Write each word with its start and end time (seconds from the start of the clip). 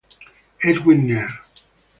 Edwin 0.67 1.05
Neal 1.05 1.29